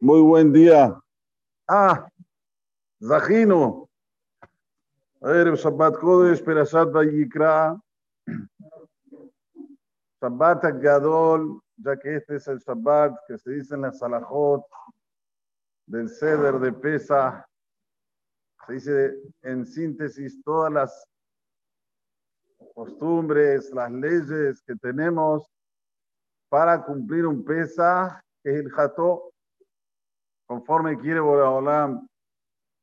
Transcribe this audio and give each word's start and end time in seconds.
Muy 0.00 0.20
buen 0.20 0.52
día. 0.52 1.00
Ah, 1.66 2.06
Zahino. 3.02 3.88
Erev 5.20 5.56
Shabbat 5.56 5.96
Kodesh, 5.98 6.44
Perashat 6.44 6.92
Vayikra. 6.92 7.80
Shabbat 10.20 10.62
Gadol, 10.80 11.60
ya 11.76 11.96
que 11.96 12.16
este 12.16 12.36
es 12.36 12.46
el 12.48 12.58
Shabbat 12.58 13.16
que 13.26 13.38
se 13.38 13.50
dice 13.50 13.74
en 13.74 13.82
la 13.82 13.92
Salahot 13.92 14.64
del 15.86 16.08
Seder 16.08 16.58
de 16.58 16.72
Pesa. 16.72 17.46
Se 18.66 18.72
dice 18.74 19.14
en 19.42 19.64
síntesis 19.64 20.42
todas 20.44 20.72
las 20.72 21.08
costumbres, 22.74 23.70
las 23.72 23.90
leyes 23.90 24.62
que 24.62 24.76
tenemos 24.76 25.48
para 26.48 26.84
cumplir 26.84 27.26
un 27.26 27.44
Pesa, 27.44 28.22
que 28.42 28.50
es 28.50 28.56
el 28.56 28.70
Jato, 28.70 29.32
conforme 30.46 30.98
quiere 30.98 31.20
Boraholam. 31.20 32.06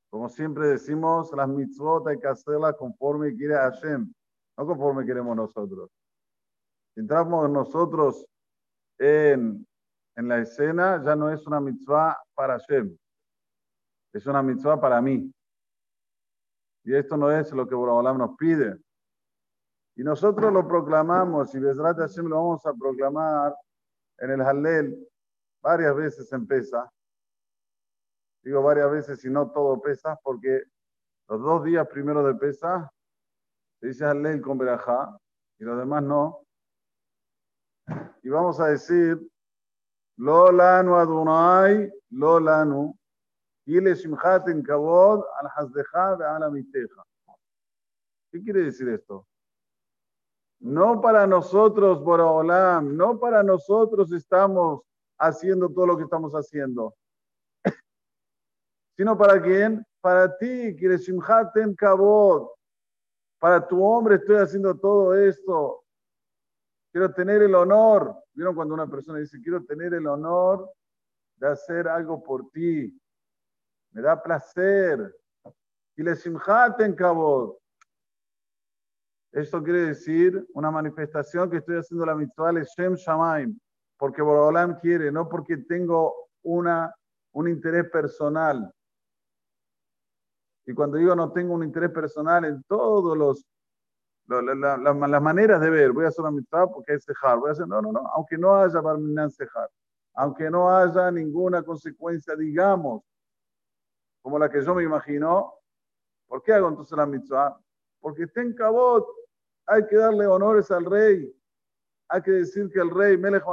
Como 0.09 0.29
siempre 0.29 0.67
decimos, 0.67 1.31
las 1.35 1.47
mitzvot 1.47 2.07
hay 2.07 2.19
que 2.19 2.27
hacerlas 2.27 2.75
conforme 2.75 3.35
quiere 3.35 3.55
Hashem, 3.55 4.13
no 4.57 4.65
conforme 4.65 5.05
queremos 5.05 5.35
nosotros. 5.35 5.89
Si 6.93 6.99
entramos 6.99 7.49
nosotros 7.49 8.23
en, 8.99 9.65
en 10.15 10.27
la 10.27 10.39
escena, 10.39 11.01
ya 11.03 11.15
no 11.15 11.31
es 11.31 11.47
una 11.47 11.59
mitzvah 11.59 12.21
para 12.35 12.59
Hashem, 12.59 12.95
es 14.13 14.25
una 14.27 14.43
mitzvah 14.43 14.79
para 14.79 15.01
mí. 15.01 15.33
Y 16.83 16.93
esto 16.93 17.17
no 17.17 17.31
es 17.31 17.51
lo 17.51 17.67
que 17.67 17.73
Boraholam 17.73 18.17
nos 18.17 18.35
pide. 18.37 18.77
Y 19.95 20.03
nosotros 20.03 20.51
lo 20.51 20.67
proclamamos, 20.67 21.53
y 21.53 21.59
Besrat 21.59 21.97
Hashem 21.97 22.27
lo 22.27 22.37
vamos 22.37 22.65
a 22.65 22.73
proclamar 22.73 23.55
en 24.17 24.31
el 24.31 24.41
Hallel 24.41 25.07
varias 25.61 25.95
veces 25.95 26.31
en 26.33 26.47
Pesa. 26.47 26.91
Digo 28.41 28.61
varias 28.61 28.91
veces 28.91 29.23
y 29.23 29.29
no 29.29 29.51
todo 29.51 29.79
Pesa, 29.81 30.19
porque 30.23 30.63
los 31.27 31.41
dos 31.41 31.63
días 31.63 31.87
primeros 31.87 32.25
de 32.25 32.35
Pesa 32.35 32.91
se 33.79 33.87
dice 33.87 34.05
Hallel 34.05 34.41
con 34.41 34.57
Berajá 34.57 35.15
y 35.59 35.63
los 35.63 35.77
demás 35.77 36.03
no. 36.03 36.43
Y 38.23 38.29
vamos 38.29 38.59
a 38.59 38.67
decir 38.67 39.19
Lo 40.17 40.51
lanu 40.51 40.95
Adonai, 40.95 41.91
lo 42.11 42.39
lanu, 42.39 42.95
le 43.65 43.95
shimchat 43.95 44.47
en 44.47 44.61
kabod 44.63 45.23
al 45.39 45.47
hasdeja 45.55 46.15
de 46.17 46.25
ala 46.25 46.49
miteja. 46.49 47.03
¿Qué 48.31 48.41
quiere 48.43 48.61
decir 48.61 48.89
esto? 48.89 49.25
No 50.63 51.01
para 51.01 51.27
nosotros, 51.27 52.01
Boraholam, 52.01 52.95
no 52.95 53.19
para 53.19 53.43
nosotros 53.43 54.13
estamos 54.13 54.81
haciendo 55.19 55.69
todo 55.69 55.87
lo 55.87 55.97
que 55.97 56.05
estamos 56.05 56.31
haciendo. 56.31 56.95
Sino 58.95 59.17
para 59.17 59.41
quién? 59.41 59.85
Para 59.99 60.37
ti, 60.37 60.73
en 61.55 61.75
Kabod. 61.75 62.47
Para 63.39 63.67
tu 63.67 63.83
hombre 63.83 64.15
estoy 64.15 64.37
haciendo 64.37 64.73
todo 64.79 65.13
esto. 65.13 65.83
Quiero 66.93 67.13
tener 67.13 67.41
el 67.41 67.55
honor. 67.55 68.15
¿Vieron 68.31 68.55
cuando 68.55 68.73
una 68.73 68.87
persona 68.87 69.19
dice, 69.19 69.41
quiero 69.41 69.65
tener 69.65 69.93
el 69.93 70.07
honor 70.07 70.71
de 71.35 71.47
hacer 71.47 71.89
algo 71.89 72.23
por 72.23 72.49
ti? 72.51 72.97
Me 73.91 74.01
da 74.01 74.23
placer. 74.23 75.13
En 75.97 76.95
Kabod. 76.95 77.57
Esto 79.33 79.63
quiere 79.63 79.79
decir 79.87 80.47
una 80.53 80.69
manifestación 80.69 81.49
que 81.49 81.57
estoy 81.57 81.77
haciendo 81.77 82.05
la 82.05 82.13
mitzvah 82.13 82.51
Shem 82.51 82.93
Shamaim, 82.93 83.59
porque 83.97 84.21
Borolam 84.21 84.79
quiere, 84.79 85.11
no 85.11 85.27
porque 85.27 85.57
tengo 85.57 86.29
una, 86.43 86.93
un 87.31 87.47
interés 87.49 87.89
personal. 87.89 88.71
Y 90.67 90.73
cuando 90.75 90.97
digo 90.97 91.15
no 91.15 91.31
tengo 91.31 91.55
un 91.55 91.63
interés 91.63 91.89
personal 91.89 92.45
en 92.45 92.61
todos 92.63 93.17
los 93.17 93.43
las 94.25 95.21
maneras 95.21 95.59
de 95.59 95.69
ver, 95.69 95.91
voy 95.91 96.05
a 96.05 96.07
hacer 96.07 96.21
una 96.21 96.31
mitzvah 96.31 96.67
porque 96.67 96.93
es 96.93 97.03
cejar, 97.03 97.37
voy 97.39 97.49
a 97.49 97.51
hacer, 97.53 97.67
no, 97.67 97.81
no, 97.81 97.91
no, 97.91 98.07
aunque 98.13 98.37
no 98.37 98.55
haya 98.55 98.79
Barminan 98.79 99.29
cejar, 99.29 99.69
aunque 100.13 100.49
no 100.49 100.73
haya 100.73 101.11
ninguna 101.11 101.61
consecuencia, 101.63 102.35
digamos, 102.35 103.03
como 104.21 104.39
la 104.39 104.49
que 104.49 104.61
yo 104.61 104.73
me 104.73 104.83
imagino, 104.83 105.55
¿por 106.27 106.41
qué 106.41 106.53
hago 106.53 106.69
entonces 106.69 106.97
la 106.97 107.05
mitzvah? 107.05 107.59
Porque 107.99 108.27
ten 108.27 108.53
cabot, 108.53 109.05
hay 109.65 109.85
que 109.87 109.95
darle 109.95 110.27
honores 110.27 110.69
al 110.71 110.85
rey. 110.85 111.33
Hay 112.09 112.21
que 112.21 112.31
decir 112.31 112.69
que 112.71 112.79
el 112.79 112.89
rey 112.89 113.17
Melech 113.17 113.43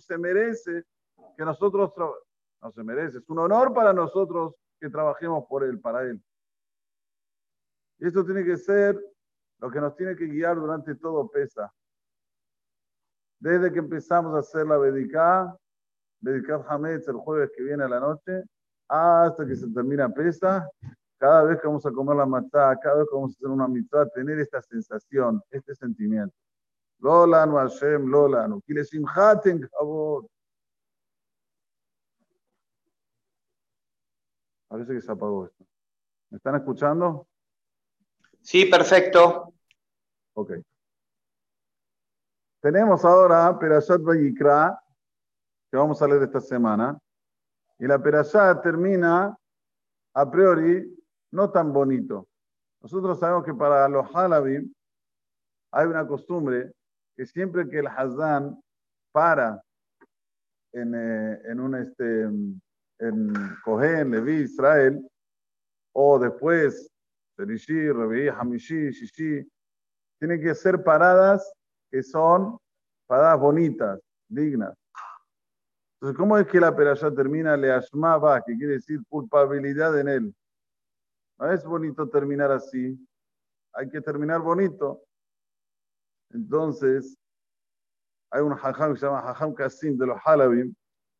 se 0.00 0.18
merece 0.18 0.84
que 1.36 1.44
nosotros 1.44 1.92
no 1.96 2.72
se 2.72 2.82
merece, 2.82 3.18
es 3.18 3.30
un 3.30 3.38
honor 3.38 3.72
para 3.72 3.92
nosotros 3.92 4.54
que 4.80 4.90
trabajemos 4.90 5.44
por 5.48 5.62
él, 5.62 5.80
para 5.80 6.02
él. 6.02 6.20
Y 7.98 8.08
esto 8.08 8.24
tiene 8.24 8.44
que 8.44 8.56
ser 8.56 9.00
lo 9.60 9.70
que 9.70 9.80
nos 9.80 9.94
tiene 9.96 10.16
que 10.16 10.26
guiar 10.26 10.56
durante 10.56 10.94
todo 10.96 11.28
Pesa. 11.30 11.72
Desde 13.40 13.72
que 13.72 13.78
empezamos 13.78 14.34
a 14.34 14.40
hacer 14.40 14.66
la 14.66 14.78
Bedicá, 14.78 15.56
Bedikat 16.20 16.64
Hametz 16.68 17.06
el 17.08 17.16
jueves 17.16 17.50
que 17.56 17.62
viene 17.62 17.84
a 17.84 17.88
la 17.88 18.00
noche, 18.00 18.42
hasta 18.88 19.46
que 19.46 19.54
se 19.54 19.68
termina 19.72 20.08
Pesa, 20.08 20.68
cada 21.18 21.42
vez 21.42 21.60
que 21.60 21.66
vamos 21.66 21.84
a 21.84 21.92
comer 21.92 22.16
la 22.16 22.26
matzá, 22.26 22.78
cada 22.80 22.96
vez 22.98 23.08
que 23.08 23.14
vamos 23.14 23.32
a 23.32 23.34
hacer 23.36 23.48
una 23.48 23.68
mitzvah, 23.68 24.08
tener 24.10 24.38
esta 24.38 24.62
sensación, 24.62 25.42
este 25.50 25.74
sentimiento. 25.74 26.34
Lolanu 27.00 27.56
Hashem, 27.56 28.06
Lolanu. 28.06 28.60
Kilesimhaten 28.62 29.68
Kabod. 29.68 30.26
Parece 34.68 34.94
que 34.94 35.00
se 35.00 35.10
apagó 35.10 35.46
esto. 35.46 35.64
¿Me 36.30 36.36
están 36.36 36.56
escuchando? 36.56 37.26
Sí, 38.40 38.66
perfecto. 38.66 39.54
Ok. 40.34 40.52
Tenemos 42.60 43.04
ahora 43.04 43.58
Perashat 43.58 44.02
Vayikra, 44.02 44.78
que 45.70 45.76
vamos 45.76 46.00
a 46.02 46.06
leer 46.06 46.24
esta 46.24 46.40
semana. 46.40 46.98
Y 47.78 47.86
la 47.86 48.02
Perashat 48.02 48.62
termina, 48.62 49.36
a 50.14 50.30
priori, 50.30 50.97
no 51.30 51.50
tan 51.50 51.72
bonito. 51.72 52.26
Nosotros 52.80 53.18
sabemos 53.18 53.44
que 53.44 53.54
para 53.54 53.88
los 53.88 54.06
halabim 54.14 54.72
hay 55.72 55.86
una 55.86 56.06
costumbre 56.06 56.72
que 57.16 57.26
siempre 57.26 57.68
que 57.68 57.80
el 57.80 57.88
Hazán 57.88 58.60
para 59.12 59.62
en, 60.72 60.94
eh, 60.94 61.40
en 61.44 61.60
un 61.60 61.74
este, 61.74 62.22
en 63.00 63.32
Cohen, 63.64 64.10
Levi, 64.10 64.42
Israel, 64.42 65.04
o 65.92 66.18
después 66.18 66.90
Serishi, 67.36 67.90
Revi, 67.90 68.28
Hamishi, 68.28 68.90
Shishi, 68.90 69.48
tiene 70.18 70.40
que 70.40 70.54
ser 70.54 70.82
paradas 70.82 71.52
que 71.90 72.02
son 72.02 72.58
paradas 73.06 73.40
bonitas, 73.40 74.00
dignas. 74.28 74.74
Entonces, 75.94 76.16
¿cómo 76.16 76.38
es 76.38 76.46
que 76.46 76.60
la 76.60 76.74
perashá 76.74 77.12
termina 77.12 77.56
le 77.56 77.70
va, 77.70 78.42
que 78.44 78.56
quiere 78.56 78.74
decir 78.74 79.00
culpabilidad 79.08 79.98
en 79.98 80.08
él? 80.08 80.34
No 81.38 81.52
es 81.52 81.64
bonito 81.64 82.08
terminar 82.08 82.50
así. 82.50 82.98
Hay 83.72 83.88
que 83.88 84.00
terminar 84.00 84.40
bonito. 84.40 85.02
Entonces, 86.30 87.16
hay 88.30 88.42
un 88.42 88.52
hajam 88.52 88.92
que 88.92 89.00
se 89.00 89.06
llama 89.06 89.20
Hajam 89.20 89.54
Kasim 89.54 89.96
de 89.96 90.06
los 90.06 90.18
Halabim, 90.24 90.74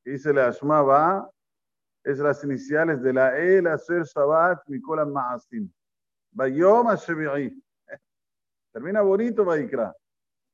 que 0.04 0.10
dice 0.10 0.32
la 0.32 0.48
Ashma 0.48 1.30
es 2.04 2.18
las 2.18 2.42
iniciales 2.44 3.02
de 3.02 3.12
la 3.12 3.36
El 3.36 3.66
Aser 3.66 4.02
Shabbat 4.02 4.66
Mikola 4.66 5.04
Ma'asim. 5.04 5.70
Bayom 6.32 6.86
Hashebi'i. 6.88 7.62
Termina 8.72 9.02
bonito 9.02 9.44
Vaikra. 9.44 9.94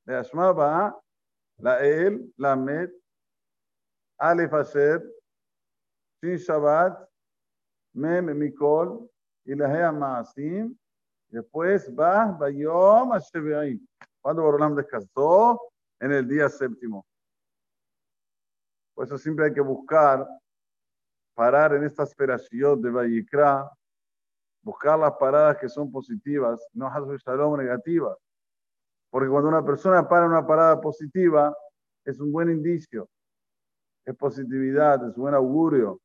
La 0.06 0.20
Ashma 0.20 0.94
la 1.58 1.78
El, 1.78 2.32
la 2.36 2.56
Met, 2.56 2.90
Alef 4.20 4.52
Asher, 4.52 5.02
Shin 6.20 6.36
Shabbat, 6.36 6.96
Mem 7.94 8.26
Mikol, 8.26 9.08
la 9.44 9.92
Maasim, 9.92 10.76
después 11.28 11.92
va 11.94 12.26
Bayom 12.32 13.12
Hashebeim, 13.12 13.86
cuando 14.20 14.42
Borolam 14.42 14.74
descansó 14.74 15.60
en 16.00 16.12
el 16.12 16.26
día 16.26 16.48
séptimo. 16.48 17.04
Por 18.94 19.06
eso 19.06 19.18
siempre 19.18 19.46
hay 19.46 19.52
que 19.52 19.60
buscar 19.60 20.26
parar 21.34 21.74
en 21.74 21.84
esta 21.84 22.04
esperación 22.04 22.80
de 22.80 22.90
Vayikra, 22.90 23.70
buscar 24.62 24.98
las 24.98 25.12
paradas 25.12 25.58
que 25.58 25.68
son 25.68 25.90
positivas, 25.90 26.66
no 26.72 26.88
Shalom 27.18 27.58
negativas. 27.58 28.16
Porque 29.10 29.28
cuando 29.28 29.48
una 29.48 29.64
persona 29.64 30.08
para 30.08 30.26
una 30.26 30.46
parada 30.46 30.80
positiva, 30.80 31.54
es 32.04 32.20
un 32.20 32.32
buen 32.32 32.50
indicio, 32.50 33.08
es 34.04 34.16
positividad, 34.16 35.08
es 35.08 35.14
buen 35.16 35.34
augurio. 35.34 36.00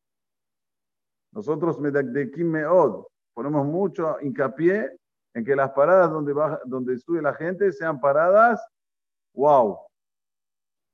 Nosotros, 1.31 1.79
Medakdekim 1.79 2.49
Meod, 2.49 3.05
ponemos 3.39 3.65
mucho 3.65 4.17
hincapié 4.19 4.91
en 5.33 5.45
que 5.45 5.55
las 5.55 5.71
paradas 5.71 6.11
donde, 6.11 6.33
donde 6.65 6.97
sube 6.97 7.21
la 7.21 7.33
gente 7.33 7.71
sean 7.71 7.97
paradas, 7.97 8.61
wow, 9.33 9.79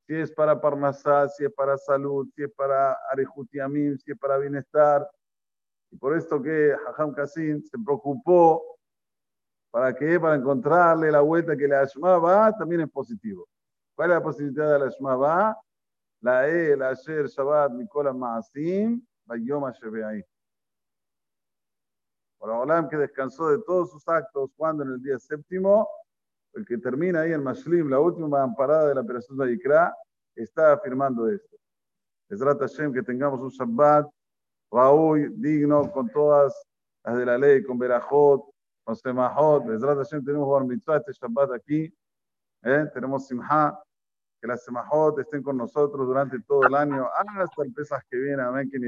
si 0.06 0.14
es 0.14 0.32
para 0.32 0.62
Parnasá, 0.62 1.28
si 1.28 1.44
es 1.44 1.52
para 1.52 1.76
salud, 1.76 2.30
si 2.36 2.44
es 2.44 2.52
para 2.52 2.96
Arejutiamim, 3.12 3.98
si 3.98 4.12
es 4.12 4.20
para 4.20 4.38
bienestar. 4.38 5.10
Y 5.90 5.98
por 5.98 6.16
esto 6.16 6.40
que 6.40 6.76
Hajam 6.88 7.16
Kasim 7.16 7.64
se 7.64 7.80
preocupó 7.84 8.78
para 9.72 9.96
que 9.96 10.20
para 10.20 10.36
encontrarle 10.36 11.12
la 11.12 11.22
vuelta 11.22 11.58
que 11.58 11.68
la 11.68 11.82
Ashma 11.82 12.56
también 12.60 12.82
es 12.82 12.92
positivo. 12.92 13.48
¿Cuál 13.96 14.12
es 14.12 14.18
la 14.18 14.22
posibilidad 14.22 14.74
de 14.74 14.80
la 14.82 14.86
Ashma? 14.86 15.58
La 16.22 16.48
E, 16.48 16.78
la 16.78 16.90
Asher, 16.90 17.26
Shabbat, 17.26 17.72
Mikola 17.72 18.14
Maasim, 18.14 19.04
Bayoma 19.26 19.74
ahí. 20.08 20.24
Por 22.46 22.54
Olam 22.54 22.88
que 22.88 22.96
descansó 22.96 23.50
de 23.50 23.58
todos 23.64 23.90
sus 23.90 24.08
actos 24.08 24.52
cuando 24.56 24.84
en 24.84 24.92
el 24.92 25.02
día 25.02 25.18
séptimo 25.18 25.90
el 26.54 26.64
que 26.64 26.78
termina 26.78 27.22
ahí 27.22 27.34
en 27.34 27.42
Mashlim, 27.42 27.90
la 27.90 28.00
última 28.00 28.44
amparada 28.44 28.90
de 28.90 28.94
la 28.94 29.02
operación 29.02 29.36
de 29.40 29.52
Ikra, 29.52 29.92
está 30.36 30.74
afirmando 30.74 31.28
esto. 31.28 31.58
Es 32.30 32.40
Hashem 32.44 32.94
que 32.94 33.02
tengamos 33.02 33.40
un 33.40 33.50
Shabbat, 33.50 34.08
Raúl, 34.72 35.34
digno, 35.42 35.92
con 35.92 36.08
todas 36.10 36.54
las 37.04 37.18
de 37.18 37.26
la 37.26 37.36
ley, 37.40 37.64
con 37.64 37.80
Berajot, 37.80 38.46
con 38.84 38.96
Semahot. 38.96 39.68
Es 39.72 39.82
Hashem 39.82 40.24
tenemos 40.24 40.48
Bar 40.48 40.66
Mitzvah 40.66 40.98
este 40.98 41.14
Shabbat 41.14 41.52
aquí. 41.52 41.92
¿eh? 42.62 42.86
Tenemos 42.94 43.26
Simha. 43.26 43.76
Que 44.40 44.48
las 44.48 44.64
Semahot 44.64 45.18
estén 45.18 45.42
con 45.42 45.58
nosotros 45.58 46.06
durante 46.06 46.40
todo 46.42 46.68
el 46.68 46.76
año, 46.76 47.10
hasta 47.12 47.64
el 47.64 47.74
Pesas 47.74 48.04
que 48.08 48.18
viene. 48.18 48.44
Amén, 48.44 48.70
que 48.70 48.78
ni 48.78 48.86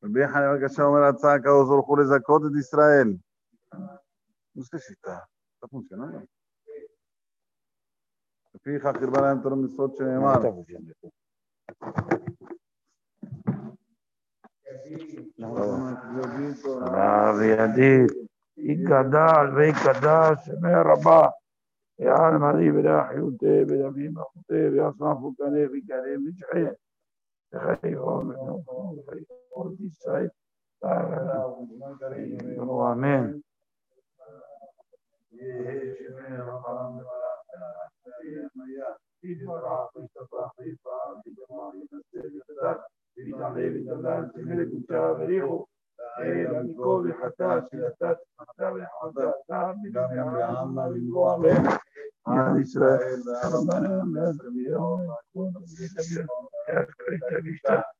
todo. 0.00 0.12
Viajan 0.12 0.44
a 0.44 0.52
ver 0.52 0.60
que 0.60 0.68
se 0.68 0.82
llama 0.82 1.00
la 1.00 1.14
Tzaka, 1.14 1.50
dos 1.50 1.68
Orjures 1.68 2.08
de 2.08 2.60
Israel. 2.60 3.20
No 4.54 4.62
sé 4.64 4.78
si 4.78 4.92
está, 4.92 5.28
está 5.54 5.68
funcionando. 5.68 6.26
fija 8.66 8.92
que 8.92 9.06
van 9.06 9.24
a 9.24 9.32
entrar 9.32 9.56
mis 9.56 9.78
ocho 9.78 10.04
de 10.04 10.18
mar. 10.18 10.42
يقدال 18.58 19.54
ويقدال 19.54 20.38
سمع 20.38 20.82
ربا 20.82 21.32
يا 21.98 22.28
المدي 22.28 22.70
بلا 22.70 23.04
حيوتي 23.04 23.64
بلا 23.64 23.88
بيما 23.88 24.22
خوتي 24.22 24.70
بلا 24.70 24.92
صنافو 24.98 25.34
كاني 25.38 25.66
في 29.50 29.90
كاني 30.82 31.10
مجحي 57.64 57.99